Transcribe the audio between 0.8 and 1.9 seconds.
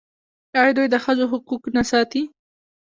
د ښځو حقوق نه